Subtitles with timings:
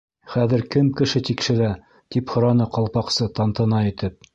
[0.35, 1.69] —Хәҙер кем кеше тикшерә?
[1.85, 4.25] —тип һораны Ҡалпаҡсы тантана итеп.